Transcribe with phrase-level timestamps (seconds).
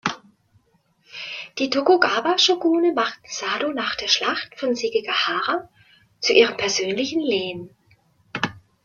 [1.59, 5.69] Die Tokugawa-Shogune machten Sado nach der Schlacht von Sekigahara
[6.19, 7.69] zu ihrem persönlichen Lehen.